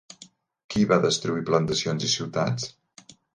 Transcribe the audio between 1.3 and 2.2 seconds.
plantacions i